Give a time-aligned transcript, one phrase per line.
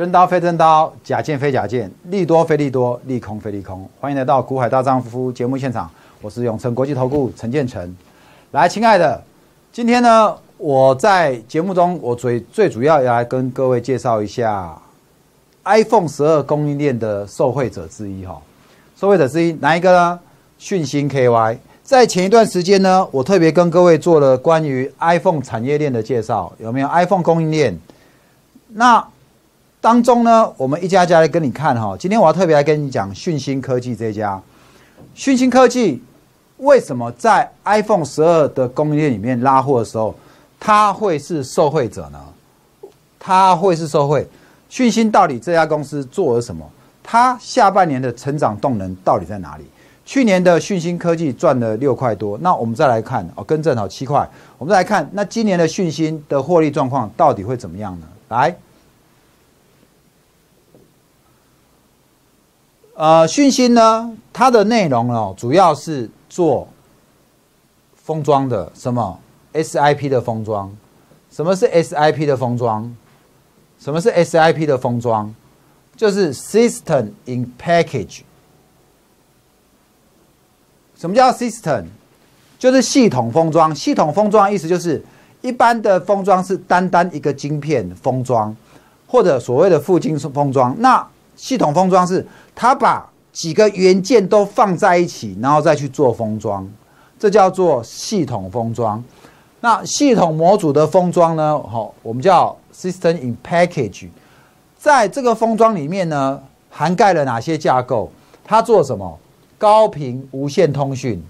[0.00, 3.86] 真刀非真刀，假剑非假剑，利多非利多，利空非利空。
[4.00, 5.90] 欢迎来到《股海大丈夫》节目现场，
[6.22, 7.94] 我是永诚国际投顾陈建成。
[8.52, 9.22] 来，亲爱的，
[9.70, 14.74] 今天呢，我在节目中，我最最主要要来跟各位介绍一下
[15.64, 18.40] iPhone 十二供应链的受惠者之一哈。
[18.96, 20.18] 受惠者之一哪一个呢？
[20.56, 21.58] 讯星 KY。
[21.82, 27.78] 在前一段时间呢，我特别跟各位做了关于 iPhone 产业链的介绍，有没有 iPhone 供应链？
[28.68, 29.06] 那
[29.80, 31.96] 当中呢，我们一家家来跟你看哈。
[31.98, 34.40] 今天我要特别来跟你讲讯星科技这家。
[35.14, 36.02] 讯星科技
[36.58, 40.14] 为什么在 iPhone 十二的供应链里面拉货的时候，
[40.58, 42.18] 它会是受惠者呢？
[43.18, 44.28] 它会是受惠。
[44.68, 46.68] 讯星到底这家公司做了什么？
[47.02, 49.64] 它下半年的成长动能到底在哪里？
[50.04, 54.28] 去年的讯星科技赚了六块多，那我们再来看哦，更正好七块。
[54.58, 58.06] 我们再来看，那今年的讯星的获利状况到底会怎么样呢？
[58.28, 58.54] 来，
[63.00, 66.68] 呃，讯息呢，它的内容哦，主要是做
[67.94, 69.18] 封装的，什么
[69.54, 70.70] SIP 的封装？
[71.30, 72.94] 什么是 SIP 的封装？
[73.78, 75.34] 什么是 SIP 的封装？
[75.96, 78.20] 就是 System in Package。
[80.94, 81.86] 什么叫 system？
[82.58, 83.74] 就是系统封装。
[83.74, 85.02] 系统封装意思就是，
[85.40, 88.54] 一般的封装是单单一个晶片封装，
[89.06, 90.76] 或者所谓的附晶封装。
[90.78, 91.08] 那
[91.40, 96.68] 系统封装是它把几个元件都放在一起，然后再去做封装，
[97.18, 99.02] 这叫做系统封装。
[99.60, 101.58] 那系统模组的封装呢？
[101.58, 104.08] 好，我们叫 system in package。
[104.78, 108.10] 在这个封装里面呢，涵盖了哪些架构？
[108.44, 109.18] 它做什么？
[109.56, 111.22] 高频无线通讯，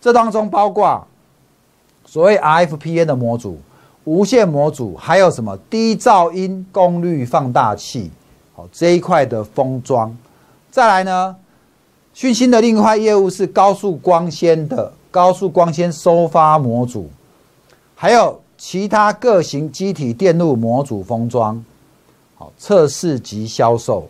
[0.00, 1.06] 这当中包括
[2.06, 3.58] 所谓 RFPN 的模组、
[4.04, 8.10] 无线模组，还有什么低噪音功率放大器，
[8.58, 10.12] 好这一块的封装。
[10.68, 11.36] 再来呢，
[12.12, 17.08] 讯星的另一块业务是高速光纤的高速光纤收发模组，
[17.94, 21.64] 还有其他各型机体电路模组封装，
[22.34, 24.08] 好测试及销售。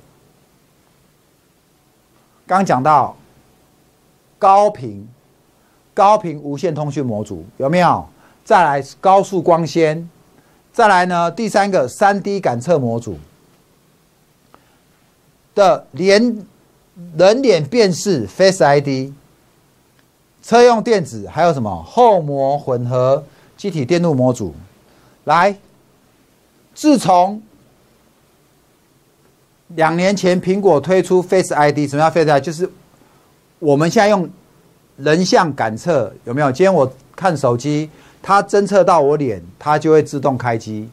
[2.46, 3.14] 刚讲到。
[4.40, 5.04] 高频、
[5.92, 8.06] 高频无线通讯模组有没有？
[8.44, 10.08] 再来高速光纤，
[10.72, 11.28] 再来呢？
[11.28, 13.18] 第三个三 D 感测模组
[15.58, 16.46] 的连
[17.16, 19.12] 人脸辨识 Face ID，
[20.42, 23.24] 车用电子还有什么后膜混合
[23.56, 24.54] 机体电路模组？
[25.24, 25.56] 来，
[26.74, 27.42] 自从
[29.68, 32.42] 两年前苹果推出 Face ID，什么叫 Face ID？
[32.42, 32.70] 就是。
[33.60, 34.30] 我们现在用
[34.98, 36.46] 人像感测有没有？
[36.52, 37.90] 今天我看手机，
[38.22, 40.88] 它侦测到我脸，它就会自动开机，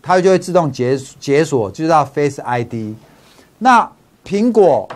[0.00, 2.94] 它就会自动解解锁，就叫 Face ID。
[3.62, 3.88] 那
[4.24, 4.88] 苹果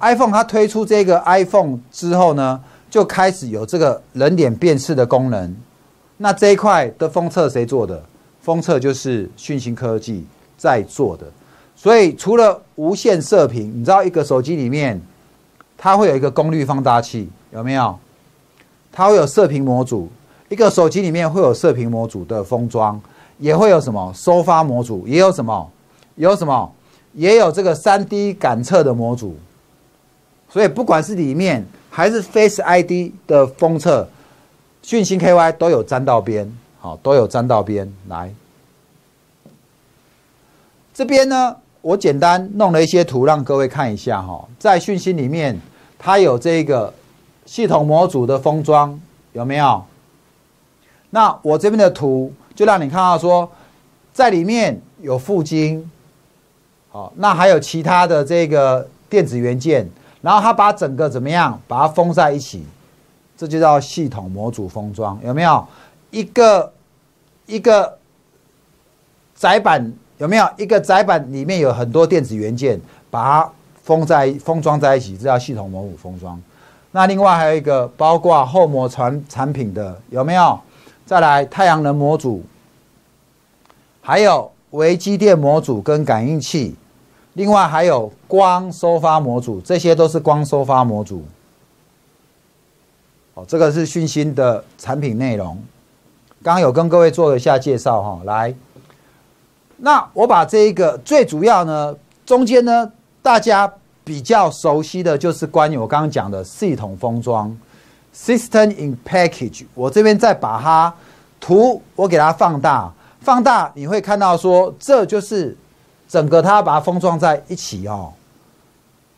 [0.00, 2.58] iPhone 它推出这个 iPhone 之后呢，
[2.88, 5.54] 就开始有这个人脸辨识的功能。
[6.16, 8.02] 那这一块的封测谁做的？
[8.40, 10.24] 封测就是讯星科技
[10.56, 11.26] 在做的。
[11.76, 15.00] 所以除了无线射频，你知道一个手机里面。
[15.76, 17.98] 它会有一个功率放大器，有没有？
[18.90, 20.08] 它会有射频模组，
[20.48, 22.98] 一个手机里面会有射频模组的封装，
[23.38, 25.68] 也会有什么收发模组，也有什么？
[26.14, 26.72] 有什么？
[27.14, 29.36] 也有这个三 D 感测的模组。
[30.50, 34.08] 所以不管是里面还是 Face ID 的封测，
[34.82, 37.92] 讯星 KY 都有沾到边，好，都有沾到边。
[38.08, 38.32] 来，
[40.92, 41.56] 这边呢？
[41.80, 45.60] 我简单弄了一些图让各位看一下哈，在讯息里面，
[45.98, 46.94] 它有这个
[47.44, 48.98] 系统模组的封装
[49.34, 49.84] 有没有？
[51.10, 53.50] 那我这边的图就让你看到说，
[54.14, 55.90] 在里面有附晶，
[56.94, 59.84] 好，那还有其他的这个电子元件，
[60.22, 62.64] 然后它把整个怎么样，把它封在一起，
[63.36, 65.66] 这就叫系统模组封装，有没有？
[66.12, 66.72] 一个
[67.46, 67.98] 一个
[69.34, 69.92] 载板。
[70.18, 72.80] 有没有一个载板里面有很多电子元件，
[73.10, 73.50] 把它
[73.82, 76.40] 封在封装在一起，这叫系统模组封装。
[76.92, 80.56] 那另外还有一个包括后膜产产品的有没有？
[81.04, 82.44] 再来太阳能模组，
[84.00, 86.76] 还有微机电模组跟感应器，
[87.34, 91.24] 另外还有光收发模组，这些都是光收发模组。
[93.34, 95.56] 哦，这个是讯芯的产品内容，
[96.42, 98.54] 刚刚有跟各位做了一下介绍哈，来。
[99.76, 101.94] 那我把这一个最主要呢，
[102.24, 103.70] 中间呢，大家
[104.04, 107.54] 比较熟悉的就是关于我刚刚讲的系统封装
[108.14, 109.64] ，System in Package。
[109.74, 110.94] 我这边再把它
[111.40, 115.56] 图我给它放大，放大你会看到说，这就是
[116.08, 118.12] 整个它把它封装在一起哦。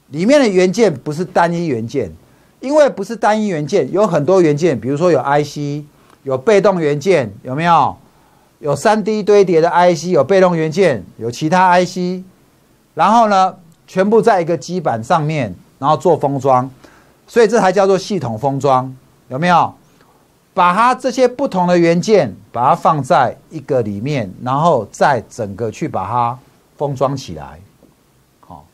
[0.09, 2.11] 里面的元件不是单一元件，
[2.61, 5.85] 因为不是单一元件，有很多元件，比如说有 IC，
[6.23, 7.97] 有被动元件，有没有？
[8.59, 12.23] 有三 D 堆叠的 IC，有被动元件，有其他 IC，
[12.95, 13.55] 然后呢，
[13.87, 16.71] 全部在一个基板上面，然后做封装，
[17.27, 18.97] 所以这才叫做系统封装，
[19.29, 19.75] 有没有？
[20.55, 26.39] 把它这些不同的元件，把它放在一个里面，然后再整个去把它
[26.77, 27.59] 封装起来，
[28.41, 28.65] 好，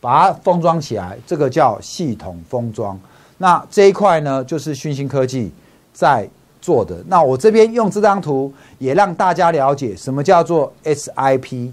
[0.00, 2.98] 把它封装起来，这个叫系统封装。
[3.36, 5.52] 那这一块呢，就是讯星科技
[5.92, 6.28] 在
[6.60, 7.02] 做的。
[7.06, 11.72] 那我这边用这张图，也让大家了解什么叫做 SIP。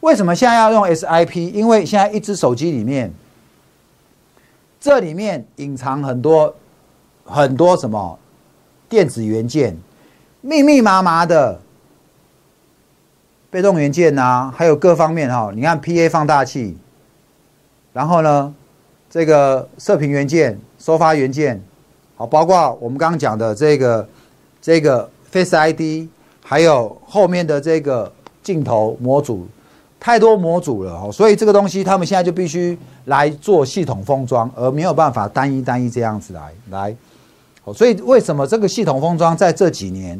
[0.00, 1.50] 为什么现在要用 SIP？
[1.52, 3.12] 因为现在一只手机里面，
[4.80, 6.54] 这里面隐藏很多
[7.24, 8.18] 很多什么？
[8.88, 9.74] 电子元件
[10.42, 11.58] 密密麻麻的，
[13.52, 15.52] 被动元件呐，还有各方面哈。
[15.54, 16.74] 你看 PA 放大器，
[17.92, 18.54] 然后呢，
[19.10, 21.62] 这个射频元件、收发元件，
[22.16, 24.08] 好，包括我们刚刚讲的这个
[24.62, 26.08] 这个 Face ID，
[26.42, 28.10] 还有后面的这个
[28.42, 29.46] 镜头模组，
[30.00, 31.12] 太多模组了哦。
[31.12, 36.96] 所以这个东西他们现在就必须来做系统封装，而没有办法单一单一这样子来来。
[37.74, 40.18] 所以为什么这个系统封装在这几年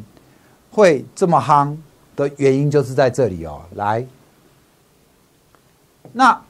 [0.70, 1.75] 会这么夯
[2.17, 3.61] 的原因，就是在这里哦。
[3.75, 4.05] 来，
[6.12, 6.41] 那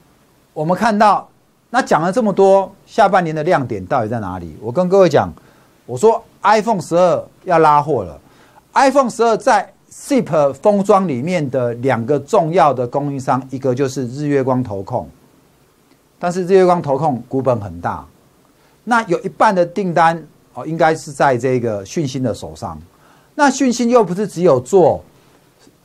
[0.53, 1.29] 我们看到，
[1.69, 4.55] 那讲了这么多，下半年的亮点到底在哪里？
[4.61, 5.31] 我跟各位讲，
[5.85, 8.19] 我说 iPhone 十二要拉货了。
[8.73, 15.09] iPhone 十二在 SIP 封装里面的两个重要的供应商，一个就是日月光投控，
[16.19, 18.05] 但是日月光投控股本很大，
[18.83, 20.25] 那有一半的订单。
[20.55, 22.79] 哦，应该是在这个讯芯的手上。
[23.33, 25.03] 那讯芯又不是只有做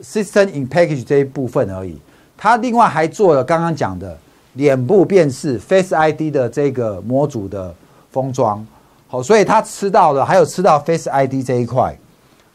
[0.02, 1.98] system in package 这一部分而已，
[2.36, 4.16] 它另外还做了刚刚讲的
[4.54, 7.74] 脸部辨识 Face ID 的这个模组的
[8.10, 8.66] 封装。
[9.06, 11.96] 好，所以它吃到了，还有吃到 Face ID 这一块。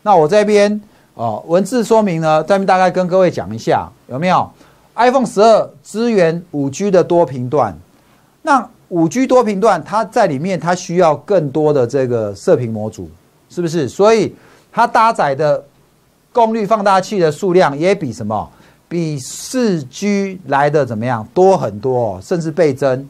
[0.01, 0.81] 那我这边
[1.15, 4.49] 哦，文字说明呢，这边大概跟各位讲一下，有没有
[4.95, 7.75] ？iPhone 十二支援五 G 的多频段。
[8.41, 13.09] 那五 G 多频段，它在里面，它需要更多的这个射频模组，
[13.49, 13.89] 是不是？
[13.89, 14.35] 所以
[14.71, 15.63] 它搭载的
[16.33, 18.49] 功率放大器的数量也比什么？
[18.89, 21.25] 比四 G 来的怎么样？
[21.33, 23.07] 多很多，甚至倍增。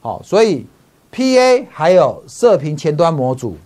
[0.00, 0.66] 好，所以
[1.12, 3.56] PA 还有射频前端模组，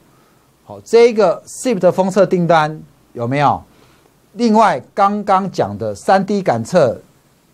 [0.64, 2.82] 好，这个 SIP 的封测订单
[3.12, 3.62] 有没有？
[4.32, 7.00] 另外，刚刚讲的 3D 感测、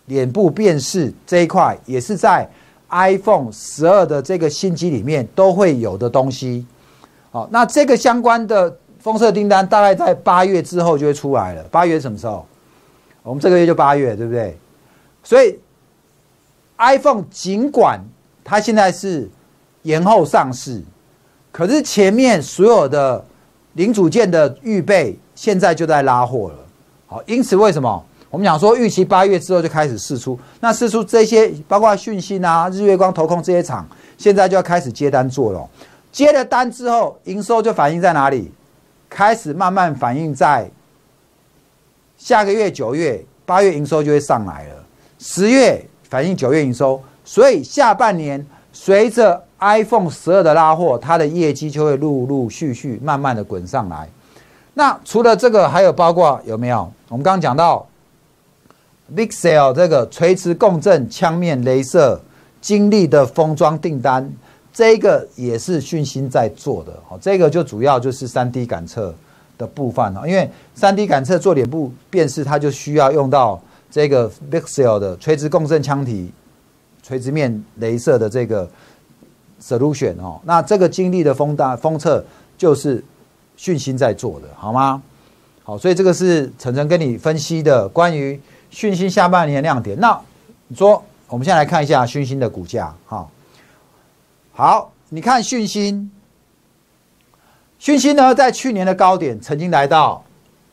[0.05, 2.49] 脸部辨识这一块，也是在。
[2.95, 6.63] iPhone 十二的这个新机里面都会有的东西，
[7.31, 11.63] 好，那这个相关的封测订单大概在八月之后就会出来了。
[11.63, 12.45] 八月什么时候？
[13.21, 14.57] 我们这个月就八月，对不对？
[15.21, 15.59] 所以
[16.77, 17.99] iPhone 尽管
[18.45, 19.29] 它现在是
[19.81, 20.81] 延后上市，
[21.51, 23.23] 可是前面所有的
[23.73, 26.55] 零组件的预备现在就在拉货了。
[27.07, 28.05] 好，因此为什么？
[28.29, 33.85] 我们讲说，预期八月之后就开始试出，那试出这些包括讯息啊、日月光、投控这些厂，
[34.17, 35.69] 现在就要开始接单做了。
[36.11, 38.51] 接了单之后，营收就反映在哪里？
[39.13, 40.67] 开始慢慢反映在
[42.17, 44.83] 下个月九月、八月营收就会上来了。
[45.19, 54.09] 十月反映九月营收，所以下半年随着 iPhone 十二的拉货，它的业绩就会陆陆续续慢慢的滚上来。
[54.73, 56.91] 那除了这个，还有包括有没有？
[57.09, 57.85] 我们刚刚讲到。
[59.13, 62.19] Vixel 这个垂直共振枪面镭射
[62.61, 64.27] 精力的封装订单，
[64.73, 66.91] 这个也是讯芯在做的。
[67.07, 69.13] 哦，这个就主要就是三 D 感测
[69.57, 70.27] 的部分了。
[70.27, 73.61] 因为三 D 感测做脸部辨识，它就需要用到
[73.91, 76.31] 这个 Vixel 的垂直共振腔体
[77.03, 78.67] 垂直面镭射的这个
[79.61, 80.41] solution 哦。
[80.43, 82.25] 那这个精力的风大风测
[82.57, 83.03] 就是
[83.55, 85.01] 讯芯在做的，好吗？
[85.63, 88.39] 好，所以这个是晨晨跟你分析的关于。
[88.73, 90.19] 讯星下半年亮点，那
[90.67, 93.23] 你说，我们现在来看一下讯星的股价，哈，
[94.55, 96.11] 好，你看讯星，
[97.79, 100.23] 讯星呢，在去年的高点曾经来到，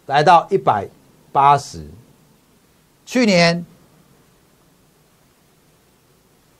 [0.04, 0.86] 来到一百
[1.32, 1.88] 八十，
[3.06, 3.64] 去年，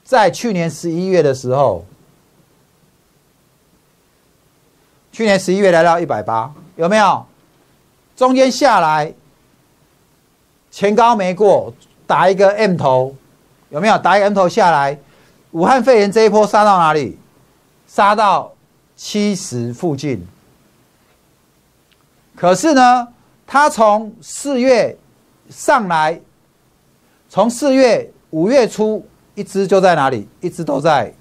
[0.02, 1.84] 在去年十一月的时候，
[5.12, 7.26] 去年十一月来到一百八，有没有？
[8.16, 9.12] 中间下来。
[10.70, 11.74] 前高没过，
[12.06, 13.14] 打一个 M 头，
[13.70, 13.98] 有没有？
[13.98, 14.96] 打一个 M 头下来，
[15.52, 17.18] 武汉肺炎这一波杀到哪里？
[17.86, 18.52] 杀到
[18.96, 20.26] 七十附近。
[22.36, 23.08] 可是呢，
[23.46, 24.96] 它从四月
[25.48, 26.20] 上来，
[27.28, 29.04] 从四月、五月初，
[29.34, 30.28] 一直就在哪里？
[30.40, 31.12] 一直都在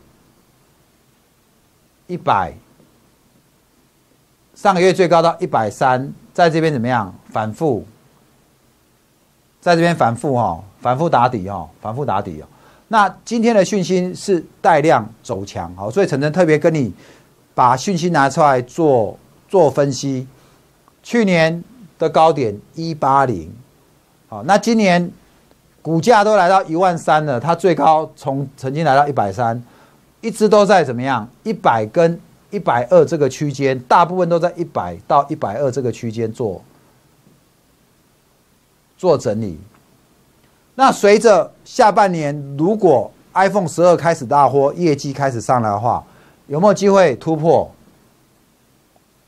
[2.07, 2.53] 一百。
[4.53, 7.13] 上个月最高到一百三，在这边怎么样？
[7.31, 7.85] 反复，
[9.59, 12.47] 在这边反复哈，反复打底哈，反复打底哦。
[12.91, 16.91] 那今天的讯息是带量走强，好，所以晨晨特别跟你
[17.53, 19.17] 把讯息拿出来做
[19.47, 20.27] 做分析。
[21.03, 21.63] 去年
[21.97, 23.51] 的高点一八零，
[24.27, 25.09] 好，那今年
[25.81, 29.63] 股价都来到一万三了，它最高从曾经来到一百三，
[30.21, 31.27] 一直都在怎么样？
[31.43, 32.19] 一百跟
[32.49, 36.61] 一百二这个区间，大部分都在一百到一百二这个区间做
[38.97, 39.59] 做整理。
[40.79, 46.01] 那随着下半年，如果 iPhone 十二开始大货，业绩开始上来的话，
[46.47, 47.69] 有没有机会突破，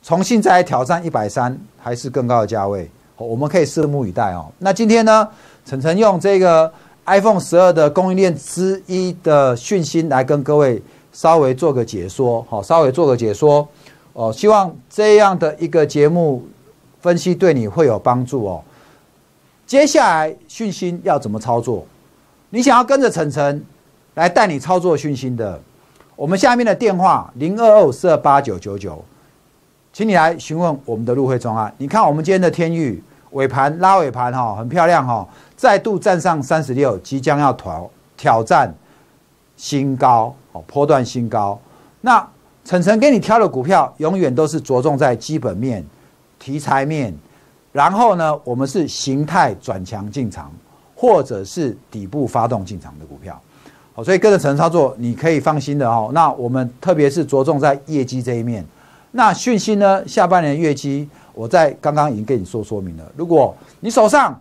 [0.02, 2.90] 重新再来挑战一百三，还是更高的价位？
[3.18, 4.46] 我们可以拭目以待哦。
[4.60, 5.28] 那今天呢，
[5.66, 6.72] 晨晨用这个
[7.06, 10.82] iPhone 十二的供应链之一的讯息来跟各位
[11.12, 13.68] 稍微做个解说，好，稍微做个解说
[14.14, 14.32] 哦。
[14.32, 16.48] 希望这样的一个节目
[17.02, 18.64] 分析对你会有帮助哦。
[19.72, 21.86] 接下来讯息要怎么操作？
[22.50, 23.64] 你想要跟着晨晨
[24.16, 25.58] 来带你操作讯息的，
[26.18, 29.02] 我们下面的电话零二二四二八九九九，
[29.94, 31.74] 请你来询问我们的入会专案。
[31.78, 35.26] 你看我们今天的天域尾盘拉尾盘哈，很漂亮哈，
[35.56, 38.76] 再度站上三十六，即将要挑挑战
[39.56, 41.58] 新高哦，波段新高。
[42.02, 42.28] 那
[42.66, 45.82] 晨晨给你挑的股票，永远都是着重在基本面、
[46.38, 47.18] 题材面。
[47.72, 50.52] 然后呢，我们是形态转强进场，
[50.94, 53.40] 或者是底部发动进场的股票，
[53.94, 56.12] 好，所以跟着陈操作，你可以放心的哦。
[56.14, 58.66] 那我们特别是着重在业绩这一面。
[59.12, 63.04] 那讯息呢，下半年业绩，我在刚刚已经跟你说说明了。
[63.16, 64.38] 如果你手上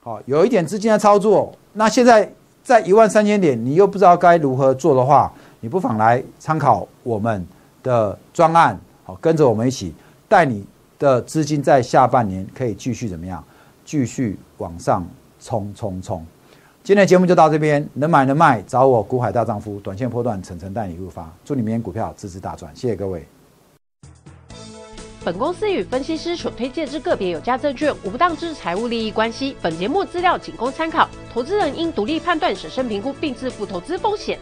[0.00, 2.30] 好有一点资金的操作，那现在
[2.62, 7.46] 在一万三千点，你又不知道该如何做的话，你不妨来参考我们
[7.82, 9.94] 的专案，好，跟着我们一起
[10.28, 10.62] 带你。
[10.98, 13.44] 的资金在下半年可以继续怎么样？
[13.84, 15.06] 继续往上
[15.40, 16.26] 冲冲冲！
[16.82, 22.70] 今天的节目就到这边，能买能卖找我股海大丈夫，短线波段层层带你入发，祝你明天股票支持大赚！
[22.74, 23.26] 谢谢各位。
[25.24, 34.38] 本公司与分析师所推荐之个别有价证券无不当之财务利益关系，本节目资料仅供参考，投资人应独立判断、审慎评估并自负投资风险。